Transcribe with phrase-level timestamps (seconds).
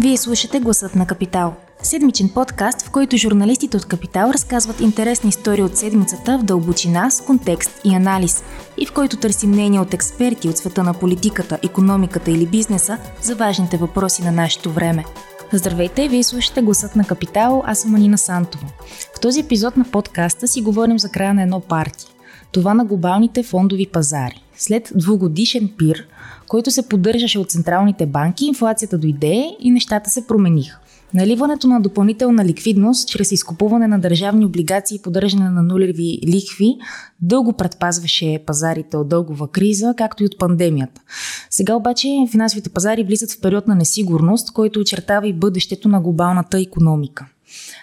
[0.00, 1.54] Вие слушате Гласът на Капитал.
[1.82, 7.20] Седмичен подкаст, в който журналистите от Капитал разказват интересни истории от седмицата в дълбочина, с
[7.20, 8.44] контекст и анализ,
[8.76, 13.34] и в който търсим мнение от експерти от света на политиката, економиката или бизнеса за
[13.34, 15.04] важните въпроси на нашето време.
[15.52, 18.66] Здравейте, вие слушате Гласът на Капитал, аз съм Анина Сантова.
[19.16, 22.06] В този епизод на подкаста си говорим за края на едно парти.
[22.52, 24.42] Това на глобалните фондови пазари.
[24.56, 26.06] След двугодишен пир,
[26.48, 30.78] който се поддържаше от централните банки, инфлацията дойде и нещата се промениха.
[31.14, 36.76] Наливането на допълнителна ликвидност чрез изкупуване на държавни облигации и поддържане на нулеви лихви
[37.20, 41.00] дълго предпазваше пазарите от дългова криза, както и от пандемията.
[41.50, 46.60] Сега обаче финансовите пазари влизат в период на несигурност, който очертава и бъдещето на глобалната
[46.60, 47.26] економика.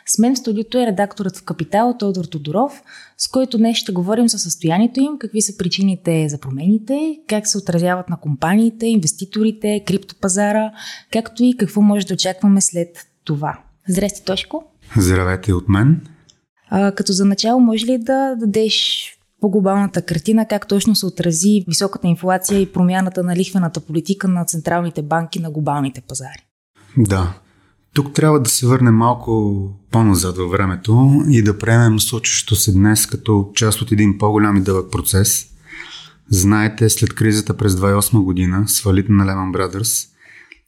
[0.05, 2.83] С мен в студиото е редакторът в Капитал Тодор Тодоров,
[3.17, 7.57] с който днес ще говорим за състоянието им, какви са причините за промените, как се
[7.57, 10.71] отразяват на компаниите, инвеститорите, криптопазара,
[11.13, 13.59] както и какво може да очакваме след това.
[13.87, 14.63] Здрасти, Тошко!
[14.97, 16.01] Здравейте от мен!
[16.69, 19.09] А, като за начало, може ли да дадеш
[19.41, 24.45] по глобалната картина, как точно се отрази високата инфлация и промяната на лихвената политика на
[24.45, 26.45] централните банки на глобалните пазари?
[26.97, 27.33] Да,
[27.95, 33.07] тук трябва да се върнем малко по-назад във времето и да приемем случващото се днес
[33.07, 35.47] като част от един по-голям и дълъг процес.
[36.29, 40.07] Знаете, след кризата през 2008 година, свалите на Lehman Brothers,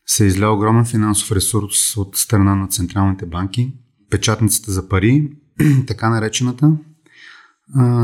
[0.06, 3.74] се е изля огромен финансов ресурс от страна на централните банки,
[4.10, 5.32] печатницата за пари,
[5.88, 6.78] така наречената,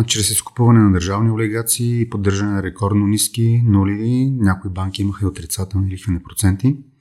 [0.08, 5.28] чрез изкупуване на държавни облигации и поддържане на рекордно ниски, нулеви, някои банки имаха и
[5.28, 6.78] отрицателни лихвени проценти–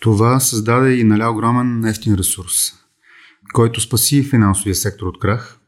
[0.00, 2.54] това създаде и наля огромен нефтин ресурс,
[3.52, 5.58] който спаси финансовия сектор от крах,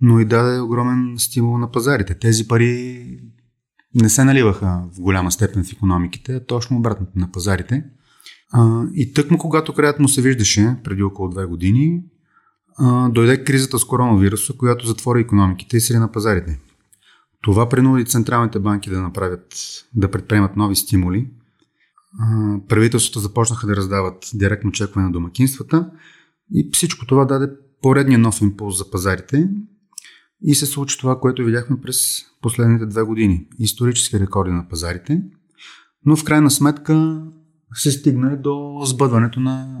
[0.00, 2.18] но и даде огромен стимул на пазарите.
[2.18, 3.06] Тези пари
[3.94, 7.84] не се наливаха в голяма степен в економиките, а точно обратното на пазарите.
[8.94, 12.02] И тъкмо когато краят му се виждаше, преди около две години,
[13.08, 16.60] дойде кризата с коронавируса, която затвори економиките и сри на пазарите.
[17.40, 19.54] Това принуди централните банки да направят,
[19.94, 21.30] да предприемат нови стимули–
[22.68, 25.90] правителството започнаха да раздават директно чекове на домакинствата
[26.54, 27.50] и всичко това даде
[27.82, 29.50] поредния нов импулс за пазарите.
[30.44, 33.46] И се случи това, което видяхме през последните две години.
[33.58, 35.22] Исторически рекорди на пазарите,
[36.06, 37.22] но в крайна сметка
[37.74, 39.78] се стигна до сбъдването на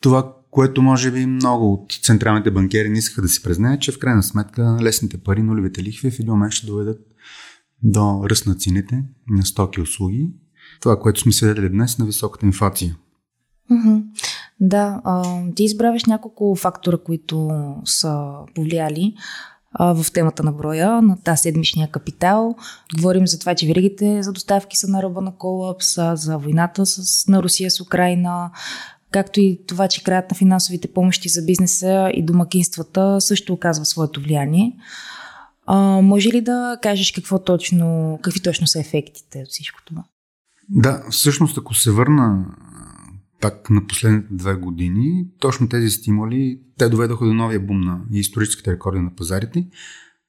[0.00, 3.98] това, което може би много от централните банкери не искаха да си признаят, че в
[3.98, 7.00] крайна сметка лесните пари, нулевите лихви в един момент ще доведат
[7.82, 10.30] до ръст на цените на стоки и услуги
[10.80, 12.96] това, което сме свидетели днес на високата инфлация.
[14.60, 15.00] Да,
[15.56, 17.50] ти избравяш няколко фактора, които
[17.84, 19.14] са повлияли
[19.80, 22.54] в темата на броя на тази седмичния капитал.
[22.96, 27.26] Говорим за това, че веригите за доставки са на ръба на колапс, за войната с,
[27.28, 28.50] на Русия с Украина,
[29.10, 34.20] както и това, че краят на финансовите помощи за бизнеса и домакинствата също оказва своето
[34.20, 34.76] влияние.
[35.66, 40.04] А, може ли да кажеш какво точно, какви точно са ефектите от всичко това?
[40.68, 42.46] Да, всъщност ако се върна
[43.40, 48.72] пак на последните две години, точно тези стимули, те доведоха до новия бум на историческите
[48.72, 49.68] рекорди на пазарите.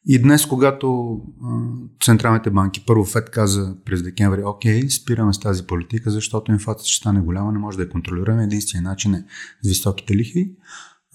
[0.06, 1.12] И днес, когато
[1.44, 1.60] а,
[2.02, 7.00] централните банки, първо ФЕД каза през декември, окей, спираме с тази политика, защото инфлацията ще
[7.00, 9.26] стане голяма, не може да я контролираме, единственият начин е
[9.64, 10.52] с високите лихви,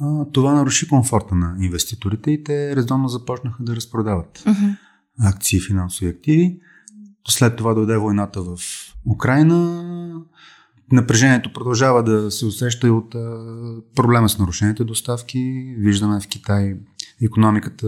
[0.00, 4.76] а, това наруши комфорта на инвеститорите и те резонно започнаха да разпродават uh-huh.
[5.20, 6.58] акции и финансови активи.
[7.28, 8.58] След това дойде войната в
[9.10, 10.22] Украина.
[10.92, 13.10] Напрежението продължава да се усеща и от
[13.94, 15.74] проблема с нарушените доставки.
[15.78, 16.76] Виждаме в Китай
[17.22, 17.86] економиката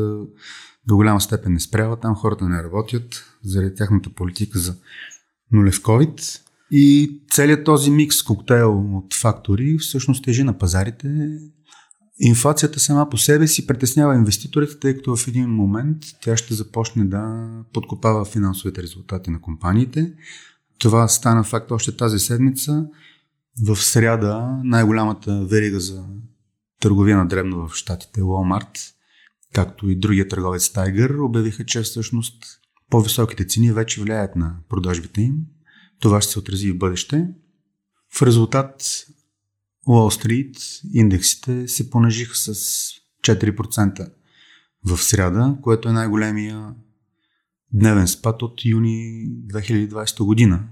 [0.87, 1.97] до голяма степен не спрява.
[1.97, 4.77] Там хората не работят заради тяхната политика за
[5.53, 6.41] нулев COVID.
[6.71, 11.39] И целият този микс, коктейл от фактори, всъщност тежи на пазарите.
[12.19, 17.05] Инфлацията сама по себе си притеснява инвеститорите, тъй като в един момент тя ще започне
[17.05, 20.13] да подкопава финансовите резултати на компаниите.
[20.79, 22.87] Това стана факт още тази седмица.
[23.67, 26.05] В сряда най-голямата верига за
[26.81, 28.79] търговия на дребно в Штатите, Walmart,
[29.55, 32.45] както и другия търговец Tiger, обявиха, че всъщност
[32.91, 35.35] по-високите цени вече влияят на продажбите им.
[36.01, 37.29] Това ще се отрази в бъдеще.
[38.15, 38.83] В резултат
[39.87, 40.57] Уолл Стрит
[40.93, 42.55] индексите се понежиха с
[43.23, 44.09] 4%
[44.85, 46.75] в сряда, което е най-големия
[47.73, 50.69] дневен спад от юни 2020 година.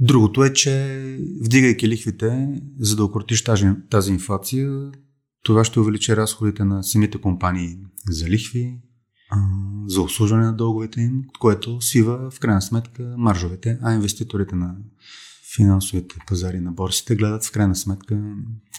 [0.00, 0.98] Другото е, че
[1.40, 4.92] вдигайки лихвите, за да окрутиш тази, тази инфлация,
[5.42, 7.78] това ще увеличи разходите на самите компании
[8.08, 8.78] за лихви,
[9.86, 14.76] за обслужване на дълговете им, което свива в крайна сметка маржовете, а инвеститорите на
[15.56, 18.22] финансовите пазари на борсите гледат в крайна сметка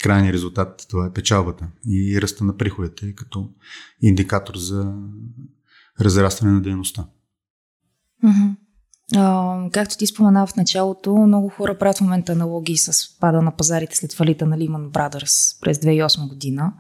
[0.04, 3.50] крайния резултат, това е печалбата и ръста на приходите като
[4.02, 4.94] индикатор за
[6.02, 7.06] разрастване на дейността.
[8.26, 8.56] Mm-hmm.
[9.16, 13.52] А, както ти спомена в началото, много хора правят в момента аналогии с пада на
[13.52, 16.74] пазарите след фалита на Lehman Brothers през 2008 година.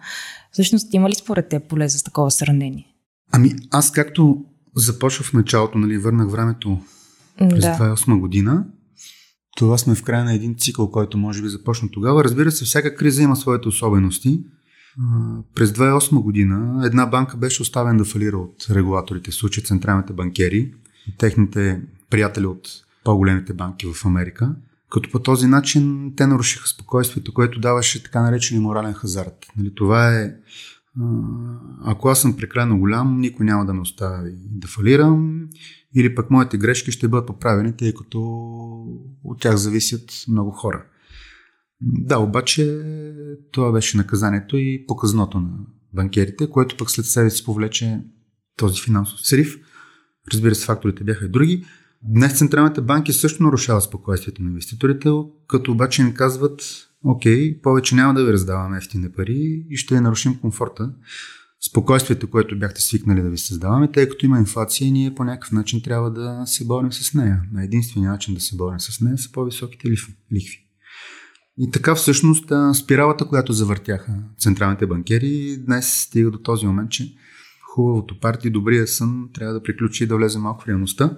[0.51, 2.95] Всъщност има ли според теб поле за такова сравнение?
[3.31, 4.45] Ами аз както
[4.75, 6.79] започвах в началото, нали, върнах времето
[7.37, 7.77] през да.
[7.77, 8.65] 2008 година,
[9.57, 12.23] това сме в края на един цикъл, който може би започна тогава.
[12.23, 14.43] Разбира се, всяка криза има своите особености.
[15.55, 20.73] През 2008 година една банка беше оставена да фалира от регулаторите, в случай централните банкери
[21.07, 22.69] и техните приятели от
[23.03, 24.55] по-големите банки в Америка.
[24.89, 29.45] Като по този начин те нарушиха спокойствието, което даваше така наречен морален хазарт.
[29.57, 30.31] Нали, това е
[31.85, 35.47] ако аз съм прекалено голям, никой няма да ме остави да фалирам
[35.97, 38.19] или пък моите грешки ще бъдат поправени, тъй като
[39.23, 40.85] от тях зависят много хора.
[41.81, 42.81] Да, обаче
[43.51, 45.49] това беше наказанието и показното на
[45.93, 47.99] банкерите, което пък след себе си повлече
[48.57, 49.59] този финансов срив.
[50.33, 51.65] Разбира се, факторите бяха и други.
[52.03, 55.09] Днес централните банки също нарушават спокойствието на инвеститорите,
[55.47, 56.61] като обаче им казват,
[57.03, 60.91] окей, повече няма да ви раздаваме ефтини пари и ще нарушим комфорта,
[61.69, 65.81] спокойствието, което бяхте свикнали да ви създаваме, тъй като има инфлация ние по някакъв начин
[65.81, 67.41] трябва да се борим с нея.
[67.53, 69.89] На единствения начин да се борим с нея са по-високите
[70.33, 70.63] лихви.
[71.59, 77.13] И така всъщност спиралата, която завъртяха централните банкери, днес стига до този момент, че
[77.75, 81.17] хубавото парти, добрия сън трябва да приключи и да влезе малко в реалността.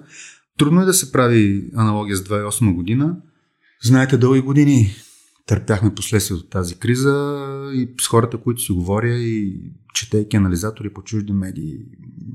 [0.58, 3.18] Трудно е да се прави аналогия с 2008 година.
[3.84, 4.96] Знаете, дълги години
[5.50, 7.38] търпяхме последствия от тази криза
[7.74, 9.62] и с хората, които си говоря и
[9.94, 11.78] четейки анализатори по чужди медии,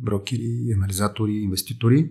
[0.02, 2.10] брокери, анализатори, инвеститори,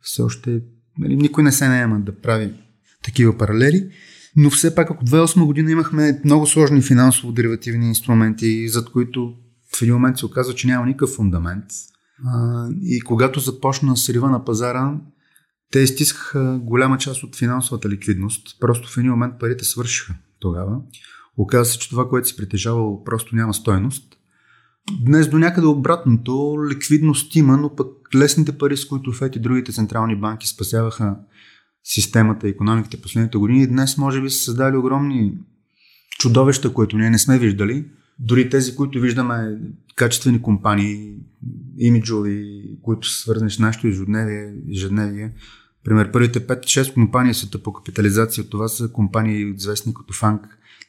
[0.00, 0.60] все още
[0.98, 2.54] нали, никой не се наема да прави
[3.02, 3.90] такива паралели.
[4.36, 9.34] Но все пак, ако 2008 година имахме много сложни финансово-деривативни инструменти, зад които
[9.76, 11.64] в един момент се оказва, че няма никакъв фундамент.
[12.82, 15.00] и когато започна срива на пазара,
[15.72, 18.60] те изтискаха голяма част от финансовата ликвидност.
[18.60, 20.14] Просто в един момент парите свършиха
[20.46, 20.80] тогава.
[21.36, 24.16] Оказва се, че това, което си притежавал, просто няма стойност.
[25.00, 29.72] Днес до някъде обратното, ликвидност има, но пък лесните пари, с които ФЕД и другите
[29.72, 31.16] централни банки спасяваха
[31.84, 35.34] системата и економиките последните години, днес може би са създали огромни
[36.18, 37.84] чудовища, които ние не сме виждали.
[38.18, 39.58] Дори тези, които виждаме
[39.94, 41.14] качествени компании,
[41.78, 45.32] имиджови, които са свързани с нашето ежедневие, ежедневие.
[45.86, 50.40] Пример, първите 5-6 компании света по капитализация, това са компании известни като Funk,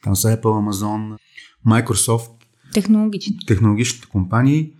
[0.03, 1.17] там са Apple, Amazon,
[1.67, 2.31] Microsoft.
[2.73, 3.37] Технологични.
[3.47, 4.73] Технологичните компании.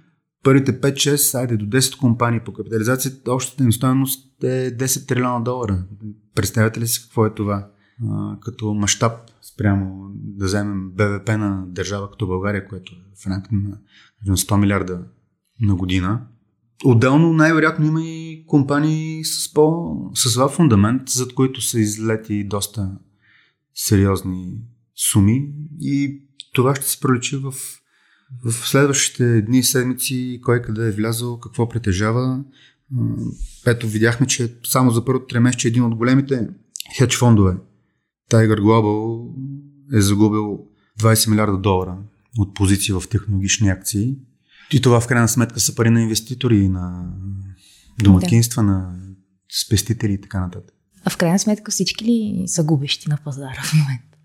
[0.44, 5.84] Първите 5-6, айде до 10 компании по капитализация, общата им стоеност е 10 трилиона долара.
[6.36, 7.68] Представете ли си какво е това?
[8.10, 13.56] А, като мащаб спрямо да вземем БВП на държава като България, което е в рамките
[14.26, 15.04] на 100 милиарда
[15.62, 16.22] на година.
[16.86, 22.92] Отделно най-вероятно има и компании с, по, с това фундамент, зад които са излети доста
[23.76, 24.62] сериозни
[24.96, 25.52] суми
[25.82, 26.22] и
[26.54, 27.54] това ще се проличи в,
[28.46, 32.44] в следващите дни и седмици, кой къде е влязъл, какво притежава.
[33.68, 36.48] Ето видяхме, че само за първото тремесечие един от големите
[36.98, 37.58] хедж фондове,
[38.32, 39.30] Tiger Global,
[39.94, 40.68] е загубил
[41.00, 41.98] 20 милиарда долара
[42.38, 44.16] от позиции в технологични акции.
[44.72, 47.14] И това в крайна сметка са пари на инвеститори, на
[48.04, 48.72] домакинства, да.
[48.72, 48.96] на
[49.66, 50.76] спестители и така нататък.
[51.06, 54.18] А в крайна сметка всички ли са губещи на пазара в момента?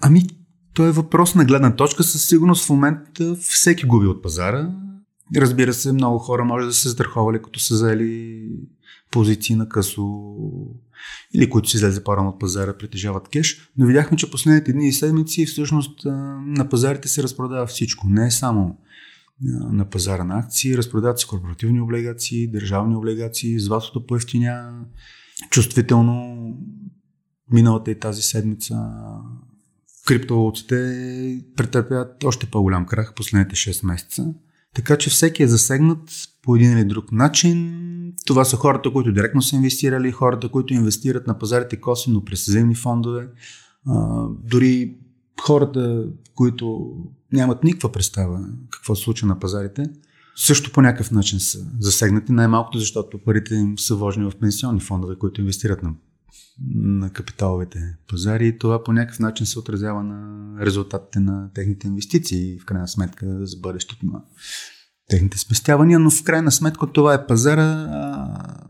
[0.00, 0.26] Ами,
[0.74, 2.04] то е въпрос на гледна точка.
[2.04, 4.70] Със сигурност в момента всеки губи от пазара.
[5.36, 8.48] Разбира се, много хора може да се страховали, като са заели
[9.10, 10.34] позиции на късо
[11.34, 13.70] или които си излезе по-рано от пазара, притежават кеш.
[13.76, 16.00] Но видяхме, че последните дни и седмици всъщност
[16.46, 18.08] на пазарите се разпродава всичко.
[18.08, 18.78] Не е само
[19.72, 24.84] на пазара на акции, разпродават се корпоративни облигации, държавни облигации, златото поевтиня.
[25.50, 26.48] Чувствително
[27.52, 28.76] миналата и тази седмица
[30.06, 30.74] криптовалутите
[31.56, 34.34] претърпяват още по-голям крах последните 6 месеца.
[34.74, 36.10] Така че всеки е засегнат
[36.42, 38.12] по един или друг начин.
[38.26, 42.74] Това са хората, които директно са инвестирали, хората, които инвестират на пазарите косвено през земни
[42.74, 43.28] фондове,
[43.86, 44.96] а, дори
[45.42, 46.96] хората, които
[47.32, 49.84] нямат никаква представа какво се случва на пазарите,
[50.36, 55.18] също по някакъв начин са засегнати, най-малкото защото парите им са вложени в пенсионни фондове,
[55.18, 55.94] които инвестират на,
[56.74, 62.58] на капиталовите пазари и това по някакъв начин се отразява на резултатите на техните инвестиции
[62.58, 64.22] в крайна сметка за бъдещето на
[65.08, 67.88] техните спестявания, но в крайна сметка това е пазара.
[67.90, 68.66] А,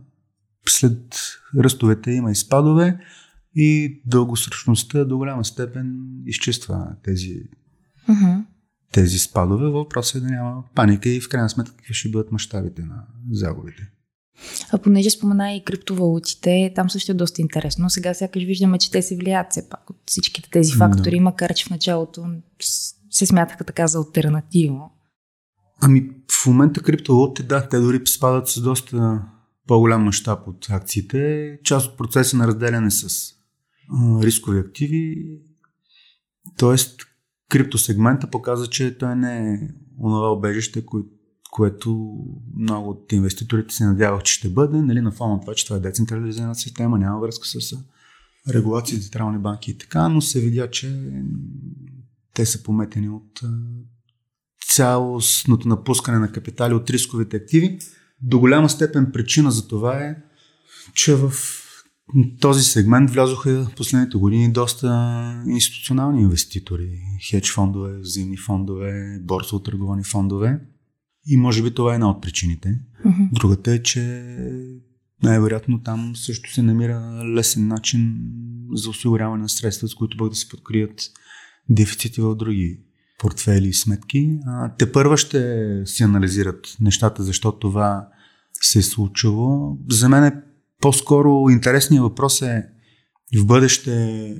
[0.69, 1.17] след
[1.59, 2.99] ръстовете има и спадове
[3.55, 5.97] и дългосрочността до голяма степен
[6.27, 7.43] изчиства тези,
[8.09, 8.45] Mm-hmm.
[8.93, 9.69] тези спадове.
[9.69, 13.91] Въпросът е да няма паника и в крайна сметка какви ще бъдат мащабите на загубите.
[14.73, 17.91] А понеже спомена и криптовалутите, там също е доста интересно.
[17.91, 21.23] Сега сякаш виждаме, че те се влияят все пак от всичките тези фактори, Да.
[21.23, 22.27] макар че в началото
[23.11, 24.81] се смятаха така за альтернатива.
[25.81, 26.11] Ами
[26.43, 29.23] в момента криптовалутите, да, те дори спадат с доста
[29.67, 31.59] по-голям мащаб от акциите.
[31.65, 33.35] Част от процеса на разделяне с
[34.23, 35.27] рискови активи.
[36.59, 37.01] Тоест,
[37.51, 41.01] криптосегмента показва, че той не е онова обежище, кое,
[41.51, 42.17] което
[42.57, 45.77] много от инвеститорите се надявах, че ще бъде, нали, на фона на това, че това
[45.77, 47.77] е децентрализирана система, няма връзка с
[48.49, 51.13] регулации, централни банки и така, но се видя, че
[52.35, 53.41] те са пометени от
[54.69, 57.79] цялостното напускане на капитали от рисковите активи.
[58.23, 60.17] До голяма степен причина за това е,
[60.95, 61.33] че в
[62.41, 70.61] този сегмент влязоха последните години доста институционални инвеститори, хедж фондове, взаимни фондове, борсово търговани фондове.
[71.27, 72.81] И може би това е една от причините.
[73.33, 74.01] Другата е, че
[75.23, 78.17] най-вероятно там също се намира лесен начин
[78.73, 81.11] за осигуряване на средства, с които могат да се подкрият
[81.69, 82.81] дефицити в други
[83.19, 84.39] портфели и сметки.
[84.47, 88.09] А, те първа ще си анализират нещата, защо това
[88.61, 89.79] се е случило.
[89.91, 90.43] За мен е
[90.85, 92.67] по-скоро интересният въпрос е
[93.37, 94.37] в бъдеще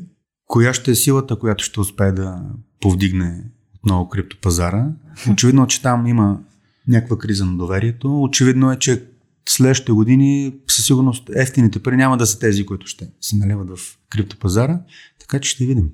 [0.47, 2.43] коя ще е силата, която ще успее да
[2.81, 3.45] повдигне
[3.77, 4.89] отново криптопазара.
[5.33, 6.41] Очевидно, че там има
[6.89, 8.23] някаква криза на доверието.
[8.23, 9.05] Очевидно е, че
[9.49, 13.99] следващите години със сигурност ефтините пари няма да са тези, които ще се наливат в
[14.11, 14.81] криптопазара,
[15.21, 15.91] така че ще видим.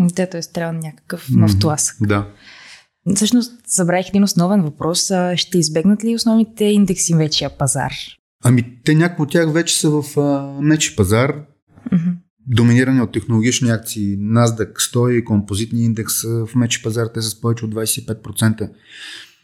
[0.00, 0.40] Да, т.е.
[0.40, 1.96] трябва някакъв нов тласък.
[2.00, 2.32] Да.
[3.14, 5.10] Всъщност, забравих един основен въпрос.
[5.36, 7.92] Ще избегнат ли основните индекси вечия пазар?
[8.48, 11.34] Ами, те някои от тях вече са в а, мечи пазар,
[11.92, 12.10] Мгм.
[12.46, 14.18] доминирани от технологични акции.
[14.18, 18.70] NASDAQ 100 и композитни индекс в мечи пазар, те са с повече от 25%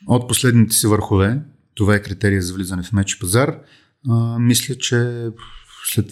[0.07, 1.43] от последните си върхове.
[1.75, 3.59] Това е критерия за влизане в мечи пазар.
[4.09, 5.29] А, мисля, че
[5.93, 6.11] след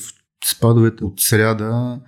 [0.51, 2.01] спадовете от сряда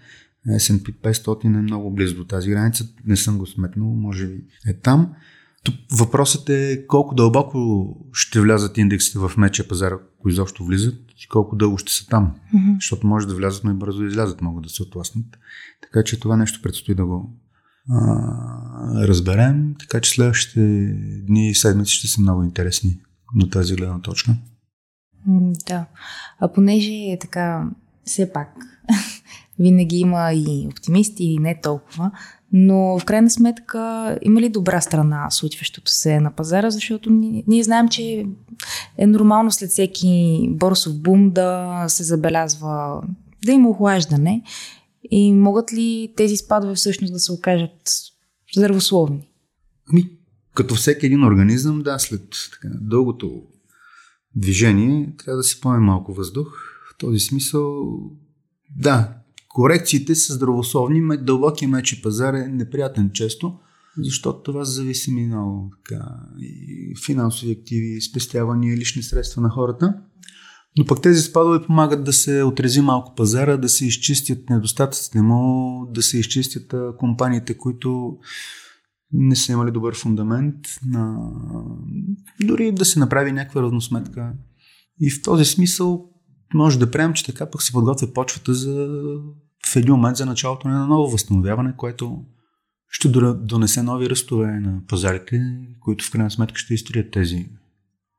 [0.48, 2.84] S&P 500 е много близо до тази граница.
[3.06, 5.14] Не съм го сметнал, може би е там.
[5.62, 11.28] Тук въпросът е колко дълбоко ще влязат индексите в меча пазара, ако изобщо влизат, и
[11.28, 12.34] колко дълго ще са там.
[12.52, 12.74] Мгм.
[12.74, 15.26] Защото може да влязат, но и бързо излязат, могат да се отласнат.
[15.82, 17.36] Така че това нещо предстои да го
[17.90, 19.74] а, разберем.
[19.78, 20.60] Така че следващите
[21.26, 23.00] дни и седмици ще са много интересни
[23.34, 24.34] на тази гледна точка.
[25.66, 25.86] Да.
[26.40, 27.70] А понеже е така,
[28.04, 28.48] все пак,
[29.62, 32.10] винаги има и оптимисти, и не толкова,
[32.52, 37.62] но в крайна сметка има ли добра страна случващото се на пазара, защото ние, ние
[37.62, 38.26] знаем, че
[38.98, 43.02] е нормално след всеки борсов бум да се забелязва,
[43.44, 44.42] да има охлаждане
[45.10, 47.92] и могат ли тези спадове всъщност да се окажат
[48.56, 49.28] здравословни?
[49.92, 50.10] Ами,
[50.54, 53.42] като всеки един организъм, да, след така, дългото
[54.36, 56.48] движение, трябва да си поеме малко въздух.
[56.92, 57.88] В този смисъл,
[58.76, 59.21] да,
[59.54, 63.58] корекциите са здравословни, дълбокия мечи пазар е неприятен често,
[63.98, 66.04] защото това зависи много така,
[66.40, 69.94] и финансови активи, спестявания, лични средства на хората.
[70.78, 75.86] Но пък тези спадове помагат да се отрези малко пазара, да се изчистят недостатъците му,
[75.94, 78.16] да се изчистят компаниите, които
[79.12, 80.56] не са имали добър фундамент,
[80.86, 81.30] на...
[82.40, 84.32] дори да се направи някаква равносметка.
[85.00, 86.11] И в този смисъл
[86.54, 88.88] може да приемем, че така пък се подготвя почвата за
[89.66, 92.24] в един момент за началото на ново възстановяване, което
[92.88, 95.42] ще донесе нови ръстове на пазарите,
[95.80, 97.48] които в крайна сметка ще изтрият тези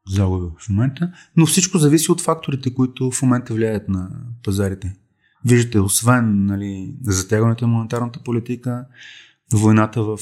[0.10, 1.12] загуби в момента.
[1.38, 4.10] Но всичко зависи от факторите, които в момента влияят на
[4.44, 4.96] пазарите.
[5.46, 8.86] Виждате, освен нали, затягането на монетарната политика,
[9.54, 10.20] войната в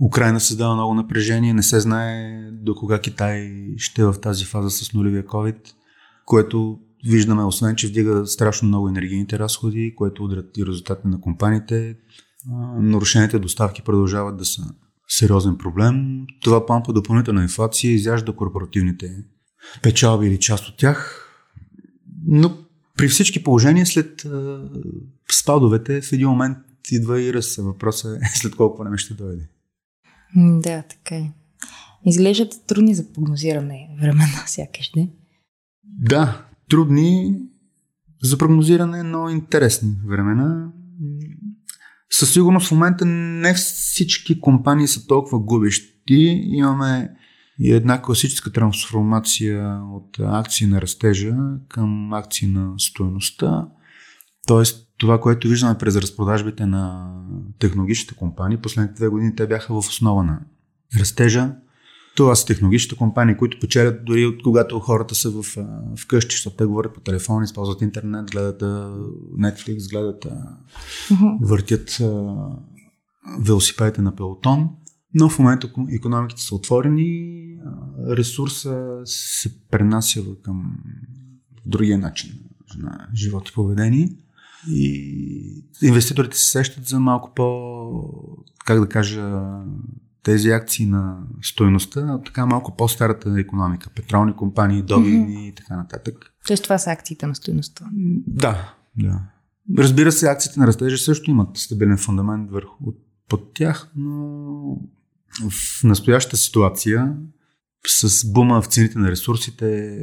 [0.00, 4.70] Украина създава много напрежение, не се знае до кога Китай ще е в тази фаза
[4.70, 5.58] с нулевия COVID,
[6.24, 11.96] което виждаме, освен че вдига страшно много енергийните разходи, което удрят и резултатите на компаниите.
[12.78, 14.62] Нарушените доставки продължават да са
[15.08, 16.26] сериозен проблем.
[16.42, 19.24] Това пампа допълнителна инфлация, изяжда корпоративните
[19.82, 21.26] печалби или част от тях.
[22.26, 22.56] Но
[22.96, 24.68] при всички положения след а,
[25.32, 26.58] спадовете в един момент
[26.92, 27.56] идва и ръст.
[27.56, 29.48] Въпросът е след колко време ще дойде.
[30.36, 31.32] Да, така е.
[32.06, 35.10] Изглеждат трудни за прогнозиране времена, сякаш, не?
[35.84, 37.38] Да, трудни
[38.22, 40.72] за прогнозиране, но интересни времена.
[42.10, 46.42] Със сигурност в момента не всички компании са толкова губещи.
[46.44, 47.10] Имаме
[47.58, 51.36] и една класическа трансформация от акции на растежа
[51.68, 53.68] към акции на стоеността.
[54.46, 57.14] Тоест, това, което виждаме през разпродажбите на
[57.58, 60.40] технологичните компании, последните две години те бяха в основа на
[61.00, 61.56] растежа.
[62.16, 65.42] Това са технологичните компании, които печелят дори от когато хората са в,
[65.96, 68.62] в къщи, защото те говорят по телефон, използват интернет, гледат
[69.38, 71.38] Netflix, гледат, uh-huh.
[71.40, 71.98] въртят
[73.40, 74.68] велосипедите на пелотон.
[75.14, 77.40] Но в момента економиките са отворени,
[78.08, 80.78] ресурса се пренася към
[81.66, 82.30] другия начин
[82.78, 84.08] на живот и поведение.
[84.68, 87.90] И инвеститорите се сещат за малко по,
[88.64, 89.40] как да кажа,
[90.22, 95.48] тези акции на стоеността, така малко по-старата економика, петролни компании, добивни mm-hmm.
[95.48, 96.32] и така нататък.
[96.46, 97.86] Тоест това са акциите на стоеността?
[98.26, 99.20] Да, да.
[99.78, 102.92] Разбира се, акциите на растежа също имат стабилен фундамент върху
[103.28, 104.76] под тях, но
[105.50, 107.16] в настоящата ситуация
[107.86, 109.98] с бума в цените на ресурсите,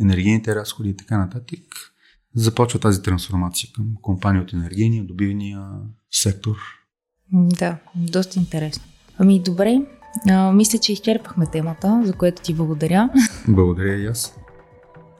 [0.00, 1.60] енергийните разходи и така нататък,
[2.34, 5.68] започва тази трансформация към компании от енергийния, добивния
[6.10, 6.56] сектор.
[7.32, 8.84] Да, доста интересно.
[9.18, 9.80] Ами добре,
[10.30, 13.08] а, мисля, че изчерпахме темата, за което ти благодаря.
[13.48, 14.36] Благодаря и аз.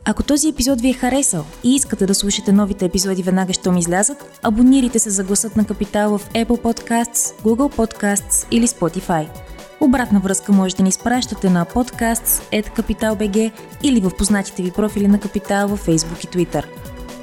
[0.06, 4.38] Ако този епизод ви е харесал и искате да слушате новите епизоди веднага, щом излязат,
[4.42, 9.28] абонирайте се за гласът на Капитал в Apple Podcasts, Google Podcasts или Spotify.
[9.80, 15.68] Обратна връзка можете да ни изпращате на podcasts.capital.bg или в познатите ви профили на Капитал
[15.68, 16.64] във Facebook и Twitter.